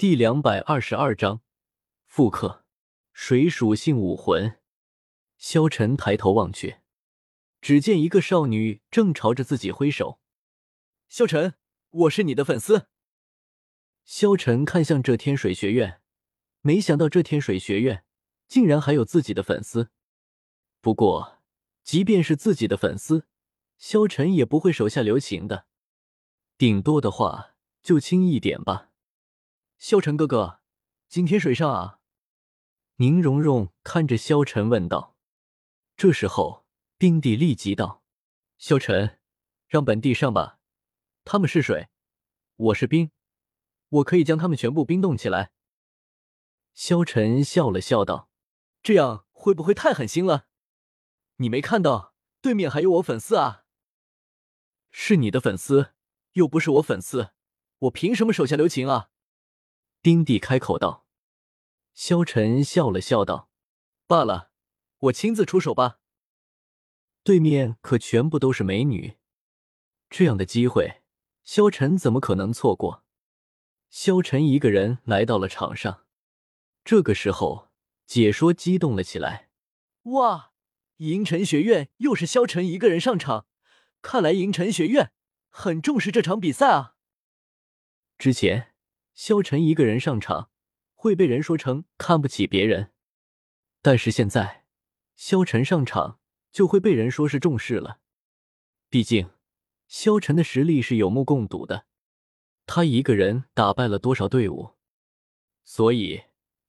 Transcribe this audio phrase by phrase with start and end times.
[0.00, 1.42] 第两百二十二章
[2.06, 2.64] 复刻
[3.12, 4.58] 水属性武魂。
[5.36, 6.78] 萧晨抬头望去，
[7.60, 10.18] 只见一个少女正朝着自己挥手。
[11.10, 11.56] 萧晨，
[11.90, 12.86] 我是你的粉丝。
[14.06, 16.00] 萧晨看向这天水学院，
[16.62, 18.06] 没想到这天水学院
[18.48, 19.90] 竟然还有自己的粉丝。
[20.80, 21.42] 不过，
[21.82, 23.26] 即便是自己的粉丝，
[23.76, 25.66] 萧晨也不会手下留情的，
[26.56, 28.86] 顶多的话就轻一点吧。
[29.80, 30.60] 萧晨哥哥，
[31.08, 32.00] 今天水上啊？
[32.96, 35.16] 宁荣荣看着萧晨问道。
[35.96, 36.66] 这时候，
[36.98, 38.04] 冰帝立即道
[38.58, 39.18] ：“萧晨，
[39.68, 40.58] 让本帝上吧。
[41.24, 41.88] 他们是水，
[42.56, 43.10] 我是冰，
[43.88, 45.52] 我可以将他们全部冰冻起来。”
[46.74, 48.28] 萧晨笑了笑道
[48.84, 50.46] ：“这样会不会太狠心了？
[51.36, 53.64] 你没看到对面还有我粉丝啊？
[54.90, 55.94] 是你的粉丝，
[56.32, 57.30] 又不是我粉丝，
[57.78, 59.08] 我凭什么手下留情啊？”
[60.02, 61.04] 丁帝开口道，
[61.92, 63.50] 萧晨笑了笑道
[64.08, 64.50] ：“罢了，
[64.98, 65.98] 我亲自出手吧。
[67.22, 69.18] 对面可全部都是美女，
[70.08, 71.02] 这样的机会，
[71.44, 73.04] 萧晨怎么可能错过？”
[73.90, 76.06] 萧晨一个人来到了场上，
[76.82, 77.68] 这个时候
[78.06, 79.50] 解说激动了起来
[80.14, 80.52] ：“哇，
[80.96, 83.46] 银尘学院又是萧晨一个人上场，
[84.00, 85.12] 看来银尘学院
[85.50, 86.96] 很重视这场比赛啊！”
[88.16, 88.69] 之前。
[89.14, 90.50] 萧晨一个人上场
[90.94, 92.92] 会被人说成看不起别人，
[93.82, 94.64] 但是现在
[95.14, 96.18] 萧晨上场
[96.50, 98.00] 就会被人说是重视了。
[98.88, 99.30] 毕竟
[99.86, 101.86] 萧晨的实力是有目共睹的，
[102.66, 104.74] 他一个人打败了多少队伍，
[105.62, 106.22] 所以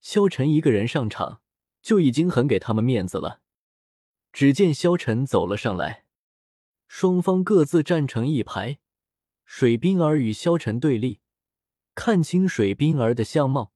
[0.00, 1.40] 萧晨一个人上场
[1.80, 3.40] 就已经很给他们面子了。
[4.32, 6.04] 只见萧晨走了上来，
[6.86, 8.78] 双方各自站成一排，
[9.44, 11.21] 水冰儿与萧晨对立。
[11.94, 13.72] 看清水冰儿的相貌，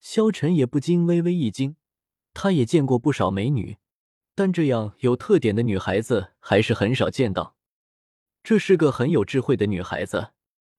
[0.00, 1.76] 萧晨也不禁微微一惊。
[2.34, 3.78] 他也见过不少美女，
[4.34, 7.56] 但这样有特点的女孩子还是很少见到。
[8.42, 10.32] 这是个很有智慧的女孩子，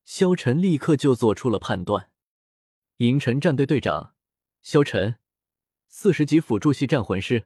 [0.06, 2.10] 萧晨立刻就做出了判断。
[2.98, 4.14] 银尘战队队长
[4.62, 5.16] 萧晨，
[5.88, 7.46] 四十级辅助系战魂师。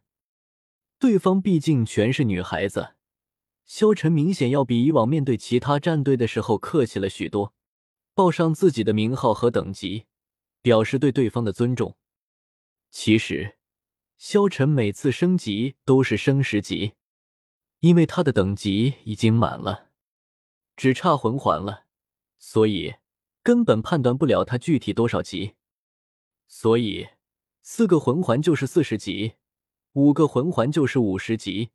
[0.97, 2.95] 对方毕竟全是女孩子，
[3.65, 7.53] 萧晨明显要比以往面对其他战队的时候客气了许多。
[8.15, 10.05] 报上自己的名号和等级，
[10.61, 11.97] 表示对对方的尊重。
[12.91, 13.57] 其实，
[14.17, 16.93] 萧晨每次升级都是升十级，
[17.79, 19.89] 因为他的等级已经满了，
[20.75, 21.85] 只差魂环了，
[22.37, 22.93] 所以
[23.41, 25.55] 根本判断不了他具体多少级。
[26.47, 27.07] 所以，
[27.63, 29.33] 四个魂环就是四十级，
[29.93, 31.71] 五个魂环就是五十级，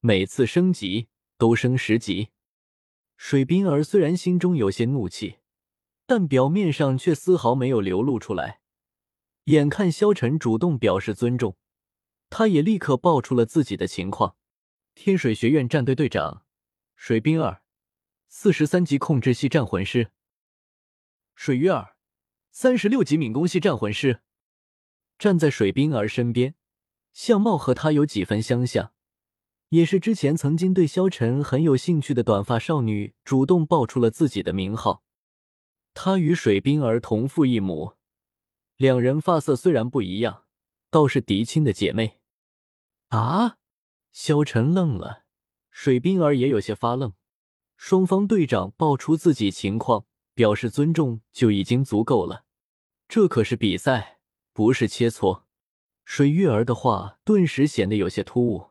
[0.00, 2.30] 每次升级都升十级。
[3.18, 5.41] 水冰儿虽然心中有些怒气。
[6.12, 8.60] 但表面上却丝毫没有流露出来。
[9.44, 11.56] 眼看萧晨主动表示尊重，
[12.28, 14.36] 他也立刻报出了自己的情况：
[14.94, 16.44] 天水学院战队队长
[16.94, 17.62] 水冰儿，
[18.28, 20.10] 四十三级控制系战魂师；
[21.34, 21.96] 水月儿，
[22.50, 24.20] 三十六级敏攻系战魂师。
[25.18, 26.54] 站在水冰儿身边，
[27.14, 28.92] 相貌和她有几分相像，
[29.70, 35.02] 也是之前曾经对萧晨很有兴趣的短发少女，主动报出了自己的名号。
[36.04, 37.92] 她与水冰儿同父异母，
[38.76, 40.46] 两人发色虽然不一样，
[40.90, 42.18] 倒是嫡亲的姐妹。
[43.10, 43.58] 啊！
[44.10, 45.22] 萧晨愣了，
[45.70, 47.12] 水冰儿也有些发愣。
[47.76, 50.04] 双方队长报出自己情况，
[50.34, 52.46] 表示尊重就已经足够了。
[53.06, 54.18] 这可是比赛，
[54.52, 55.44] 不是切磋。
[56.04, 58.70] 水月儿的话顿时显得有些突兀。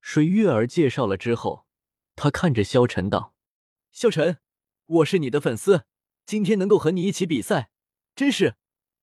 [0.00, 1.66] 水月儿介绍了之后，
[2.16, 3.34] 他看着萧晨道
[3.92, 4.38] ：“萧晨，
[4.86, 5.84] 我是你的粉丝。”
[6.28, 7.70] 今天能够和你一起比赛，
[8.14, 8.56] 真是，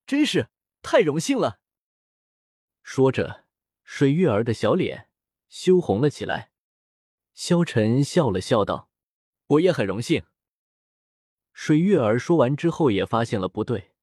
[0.05, 0.49] 真是
[0.83, 1.59] 太荣幸了。
[2.83, 3.45] 说着，
[3.83, 5.09] 水月儿的小脸
[5.49, 6.51] 羞红了起来。
[7.33, 8.91] 萧晨笑了笑道
[9.57, 10.21] ：“我也很荣幸。”
[11.51, 13.93] 水月儿说完之后，也发现了不对，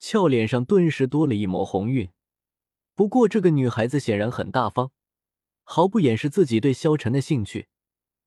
[0.00, 2.10] 俏脸上顿时多了一抹红晕。
[2.96, 4.90] 不过，这个女孩子显然很大方，
[5.62, 7.68] 毫不掩饰自己对萧晨的兴趣，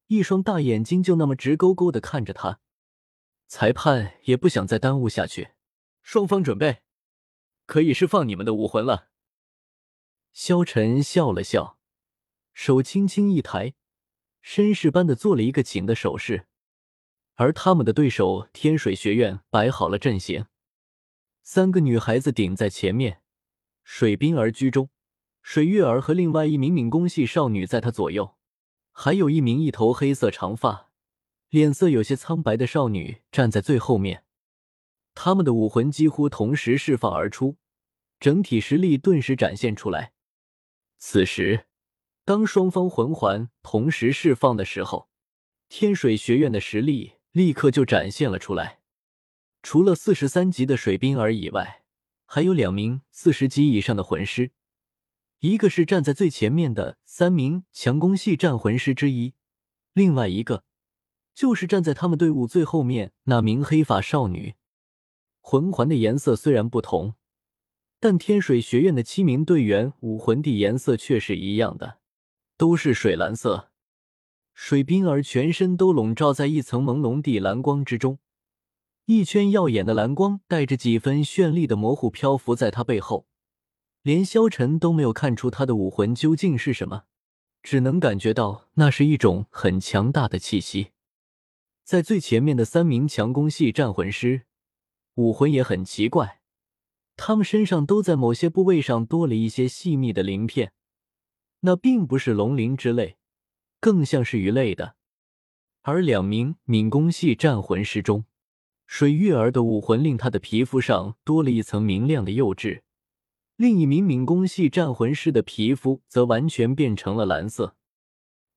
[0.08, 2.62] 一双大眼睛就那么直勾勾的看着他。
[3.50, 5.54] 裁判也不想再耽误下去，
[6.04, 6.84] 双方准备，
[7.66, 9.10] 可以释放你们的武魂了。
[10.32, 11.80] 萧晨笑了笑，
[12.54, 13.74] 手轻轻一抬，
[14.44, 16.46] 绅士般的做了一个请的手势。
[17.34, 20.46] 而他们的对手天水学院摆好了阵型，
[21.42, 23.24] 三个女孩子顶在前面，
[23.84, 24.92] 水冰儿居中，
[25.42, 28.38] 水月儿和另外一名敏攻系少女在她左右，
[28.92, 30.89] 还有一名一头黑色长发。
[31.50, 34.24] 脸色有些苍白的少女站在最后面，
[35.16, 37.58] 他们的武魂几乎同时释放而出，
[38.20, 40.14] 整体实力顿时展现出来。
[41.00, 41.66] 此时，
[42.24, 45.10] 当双方魂环同时释放的时候，
[45.70, 48.82] 天水学院的实力立刻就展现了出来。
[49.64, 51.84] 除了四十三级的水冰儿以外，
[52.28, 54.52] 还有两名四十级以上的魂师，
[55.40, 59.34] 一个是站在最前面的三名强攻系战魂师之一，
[59.94, 60.64] 另外一个
[61.40, 64.56] 就是站在他们队伍最后面那名黑发少女。
[65.40, 67.14] 魂环的颜色虽然不同，
[67.98, 72.00] 但天水学院的七名队员武魂的颜色却是一样的，
[72.58, 73.72] 都是水蓝色。
[74.54, 78.20] 水冰儿全身都笼罩在一层朦胧地蓝光之中。
[79.06, 83.28] 一圈耀眼的蓝光带着几分绚丽的模糊漂浮在他背后，
[84.02, 87.04] 连萧晨都没有看出他的武魂究竟是什么，
[87.64, 90.90] 只能感觉到那是一种很强大的气息。
[91.90, 94.44] 在最前面的三名强攻系战魂师，
[95.16, 96.40] 武魂也很奇怪，
[97.18, 100.72] 他们身上都在某些部位上多了一些细密的鳞片，
[101.62, 103.18] 那并不是龙鳞之类，
[103.80, 104.98] 更像是鱼类的。
[105.82, 108.26] 而两名敏攻系战魂师中，
[108.86, 112.84] 水月儿的武魂令她的皮肤上多了一层明亮的釉质，
[113.56, 117.76] 另一名敏攻系战魂师的皮肤则完全变成了蓝色。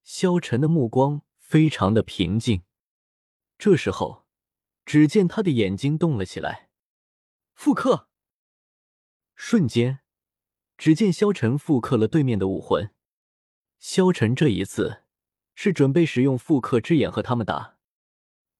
[0.02, 2.60] 萧晨的目光非常的平静，
[3.64, 4.26] 这时候，
[4.84, 6.68] 只见他的眼睛动了起来，
[7.54, 8.08] 复刻。
[9.36, 10.00] 瞬间，
[10.76, 12.92] 只见萧晨复刻了对面的武魂。
[13.78, 15.04] 萧晨这一次
[15.54, 17.76] 是准备使用复刻之眼和他们打，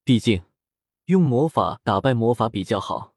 [0.05, 0.45] 毕竟。
[1.07, 3.13] 用魔法打败魔法比较好。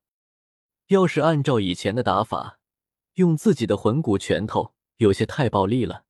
[0.88, 2.59] 要是按照以前的打法，
[3.15, 6.05] 用自己的魂骨拳头有些太暴力了。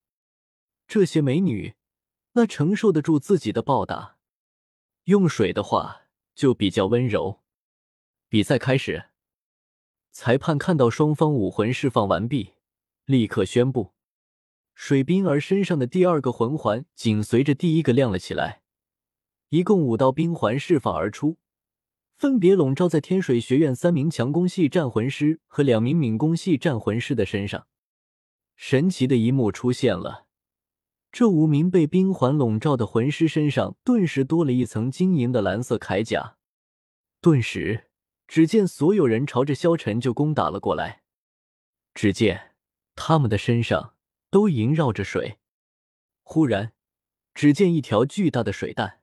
[0.88, 1.74] 这些美女
[2.32, 4.15] 那承受得住自己的暴打？
[5.06, 7.40] 用水的话就比较温柔。
[8.28, 9.10] 比赛开始，
[10.10, 12.54] 裁判看到双方武魂释放完毕，
[13.04, 13.92] 立刻宣布：
[14.74, 18.62] 水冰儿身上的第二个魂环紧随着第一个亮了起来，
[19.50, 21.38] 一共五道冰环释放而出。
[22.16, 27.68] 分别笼罩在天水学院三名强攻系战魂师和两名敏攻系战魂师的身上。
[28.56, 30.25] 神奇的一幕出现了，
[31.18, 36.36] 这五名被冰环笼罩的魂师身上顿时多了一层晶莹的蓝色铠甲。
[37.22, 37.88] 顿时，
[38.28, 41.04] 只见所有人朝着萧晨就攻打了过来。
[41.94, 42.54] 只见
[42.94, 43.94] 他们的身上
[44.28, 45.38] 都萦绕着水。
[46.22, 46.74] 忽然，
[47.32, 49.00] 只见一条巨大的水弹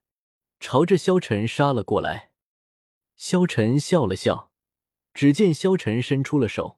[0.60, 2.30] 朝着萧晨杀了过来。
[3.16, 4.52] 萧晨笑了笑，
[5.16, 6.78] 只见萧晨伸出了手，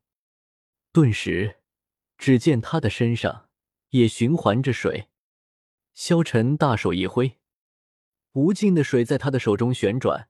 [0.94, 1.58] 顿时，
[2.18, 3.50] 只见他的身上
[3.90, 5.10] 也循环着水。
[5.96, 7.40] 萧晨大手一挥，
[8.34, 10.28] 无尽的水在他的手中旋转，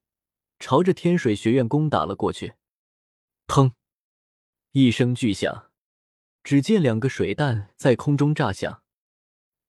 [0.60, 2.54] 朝着天水学院攻打了过去。
[3.48, 3.74] 砰！
[4.74, 5.72] 一声巨响，
[6.44, 8.84] 只见两个水弹在空中炸响。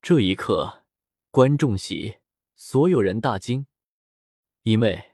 [0.03, 0.85] 这一刻，
[1.31, 2.19] 观众席
[2.55, 3.67] 所有人大惊，
[4.63, 5.13] 因为。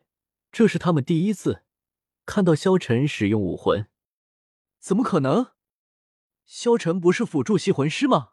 [0.51, 1.63] 这是他们第一次
[2.27, 3.89] 看到萧晨使用武魂，
[4.79, 5.53] 怎么可能？
[6.45, 8.32] 萧晨不是辅助系魂师吗？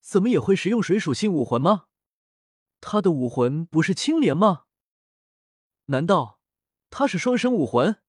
[0.00, 1.86] 怎么也会使用水属性武魂吗？
[2.80, 4.64] 他的武魂不是青莲吗？
[5.86, 6.40] 难道
[6.90, 8.00] 他是双生武魂？